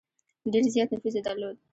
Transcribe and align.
ډېر 0.51 0.63
زیات 0.73 0.89
نفوذ 0.93 1.13
یې 1.17 1.21
درلود. 1.27 1.55